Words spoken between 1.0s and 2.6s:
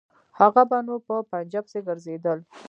په پنجه پسې ځړېدل.